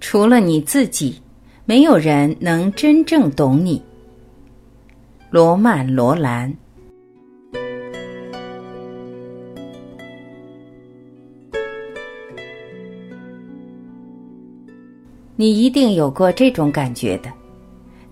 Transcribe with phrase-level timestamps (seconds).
[0.00, 1.20] 除了你自己，
[1.64, 3.82] 没有人能真正懂你。
[5.30, 6.52] 罗曼·罗兰。
[15.38, 17.30] 你一定有过这种感觉的：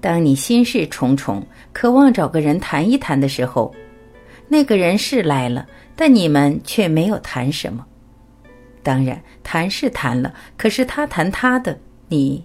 [0.00, 1.42] 当你心事重重，
[1.72, 3.74] 渴望找个人谈一谈的时候，
[4.46, 5.66] 那个人是来了，
[5.96, 7.86] 但你们却没有谈什么。
[8.84, 11.76] 当然，谈是谈了，可是他谈他的，
[12.08, 12.44] 你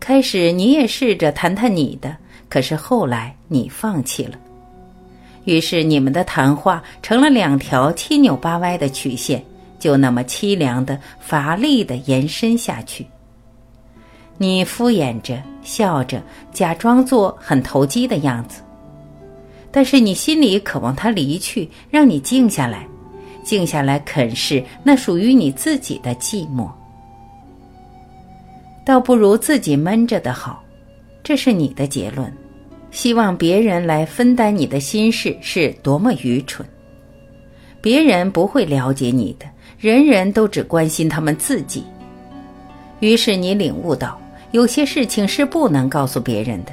[0.00, 2.16] 开始你也试着谈谈你的，
[2.48, 4.36] 可是后来你放弃了。
[5.44, 9.42] 于是你们的谈话成了两条七扭八歪的曲线，
[9.78, 13.06] 就那么凄凉的、乏力的延伸下去。
[14.36, 18.62] 你敷衍着，笑着，假装做很投机的样子，
[19.70, 22.86] 但是你心里渴望他离去，让你静下来，
[23.42, 26.70] 静下来啃噬那属于你自己的寂寞，
[28.84, 30.62] 倒不如自己闷着的好。
[31.22, 32.32] 这是你的结论。
[32.90, 36.66] 希望别人来分担你的心事是多么愚蠢！
[37.80, 39.46] 别人不会了解你的，
[39.78, 41.84] 人人都只关心他们自己。
[42.98, 44.20] 于是你领悟到。
[44.52, 46.72] 有些事情是不能告诉别人的，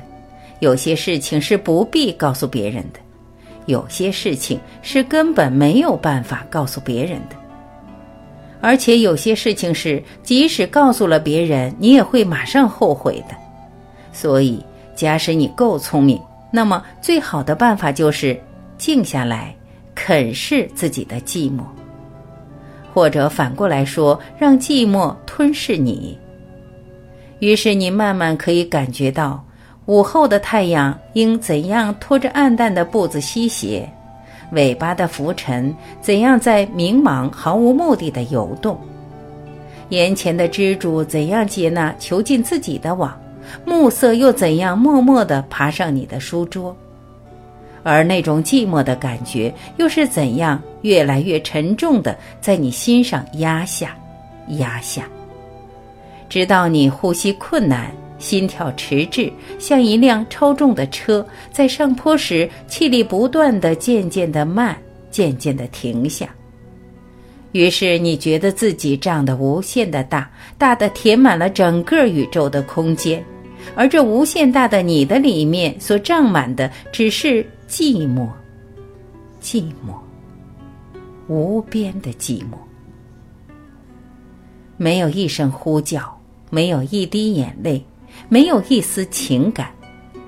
[0.62, 3.00] 有些事情是不必告诉别人的，
[3.68, 7.36] 有些事情是根本没有办法告诉别人的，
[8.59, 13.36] 而且有些事情是即使告诉了别人，你也会马上后悔的。
[14.12, 14.64] 所以，
[14.96, 18.40] 假使你够聪明，那么最好的办法就是
[18.78, 19.54] 静下来，
[19.94, 21.62] 啃噬自己的寂寞，
[22.94, 26.18] 或者反过来说，让寂寞吞噬你。
[27.40, 29.44] 于是你慢慢可以感觉到，
[29.88, 33.90] 午后的太阳应怎样拖着暗淡的步子西斜，
[34.52, 38.78] 尾巴的浮尘怎样在迷茫毫无目的的游动，
[39.90, 43.18] 眼前的蜘蛛怎样接纳囚禁自己的网，
[43.64, 46.76] 暮色又怎样默默地爬上你的书桌，
[47.81, 53.96] 而那种寂寞的感觉又是怎样越来越沉重的在你心上压下，
[54.58, 55.03] 压下。
[56.28, 64.78] 直到你呼吸困难、心跳迟滞，像一辆超重的车在上坡时气力不断的渐渐的慢，
[65.11, 66.29] 渐渐的停下。
[67.51, 73.23] 于是你觉得自己胀得无限的大，大的填满了整个宇宙的空间，
[73.75, 78.28] 而这无限大的你的里面所胀满的只是寂寞，
[79.41, 79.95] 寂寞，
[81.28, 82.57] 无边的寂寞，
[84.75, 86.16] 没有一声呼叫。
[86.49, 87.84] 没有一滴眼泪，
[88.29, 89.72] 没有一丝情感，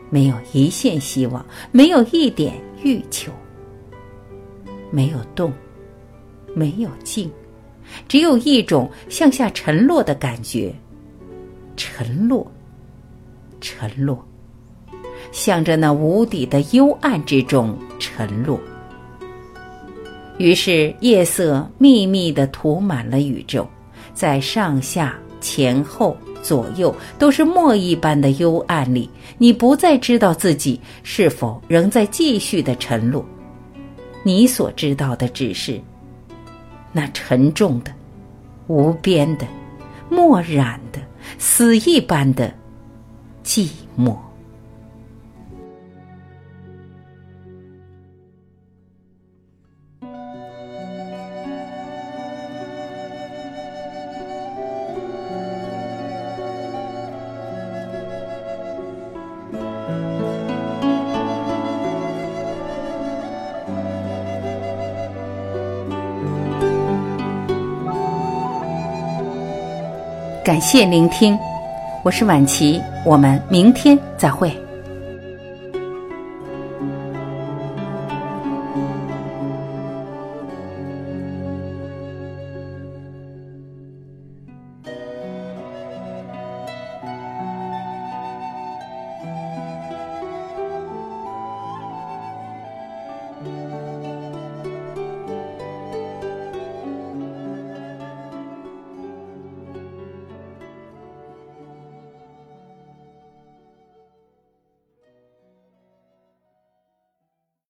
[0.10, 3.32] 没有一线希望，没有一点欲求，
[4.92, 5.54] 没有动，
[6.56, 7.30] 没有静，
[8.08, 10.74] 只有一种向下沉落的感觉，
[11.76, 12.50] 沉落，
[13.62, 14.26] 沉落，
[15.32, 18.60] 向着那无底的幽暗之中沉落。
[20.38, 23.68] 于是夜色密密的涂满了宇宙，
[24.14, 25.20] 在上下。
[25.42, 33.26] 前后左右都是墨一般的幽暗里，你不再知道自己是否仍在继续的沉落。
[34.24, 35.80] 你所知道的只是
[36.92, 37.92] 那沉重的、
[38.68, 39.48] 无边的、
[40.10, 41.00] 漠然的、
[41.38, 42.54] 死一般的
[43.44, 44.16] 寂寞。
[70.50, 71.38] 感谢聆听，
[72.02, 74.52] 我是晚琪，我们明天再会。